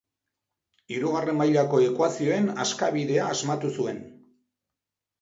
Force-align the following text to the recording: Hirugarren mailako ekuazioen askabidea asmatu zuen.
Hirugarren 0.95 1.37
mailako 1.41 1.83
ekuazioen 1.89 2.51
askabidea 2.67 3.31
asmatu 3.37 3.75
zuen. 3.81 4.05